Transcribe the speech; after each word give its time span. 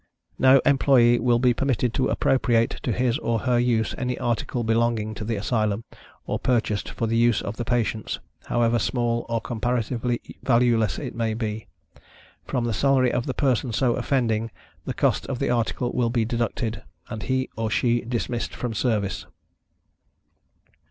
No 0.39 0.61
employee 0.65 1.19
will 1.19 1.37
be 1.37 1.53
permitted 1.53 1.93
to 1.93 2.07
appropriate 2.07 2.71
to 2.81 2.91
his 2.91 3.19
or 3.19 3.37
her 3.41 3.59
use 3.59 3.93
any 3.99 4.17
article 4.17 4.63
belonging 4.63 5.13
to 5.13 5.23
the 5.23 5.35
Asylum, 5.35 5.83
or 6.25 6.39
purchased 6.39 6.89
for 6.89 7.05
the 7.05 7.15
use 7.15 7.39
of 7.39 7.57
the 7.57 7.65
patients, 7.65 8.19
however 8.45 8.79
small 8.79 9.27
or 9.29 9.39
comparatively 9.39 10.19
valueless 10.41 10.97
it 10.97 11.13
may 11.13 11.35
be. 11.35 11.67
From 12.47 12.65
the 12.65 12.73
salary 12.73 13.11
of 13.13 13.27
the 13.27 13.35
person 13.35 13.71
so 13.73 13.93
offending, 13.95 14.49
the 14.85 14.95
cost 14.95 15.27
of 15.27 15.37
the 15.37 15.51
article 15.51 15.91
will 15.91 16.09
be 16.09 16.25
deducted, 16.25 16.81
and 17.09 17.21
he 17.21 17.51
or 17.55 17.69
she 17.69 18.01
dismissed 18.01 18.55
from 18.55 18.73
service. 18.73 19.27